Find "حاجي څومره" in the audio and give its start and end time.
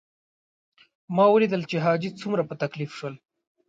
1.85-2.41